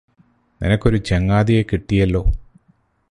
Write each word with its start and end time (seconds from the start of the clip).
നിനക്കൊരു 0.61 0.99
ചങ്ങാതിയെ 1.09 1.61
കിട്ടിയല്ലോ 1.63 2.23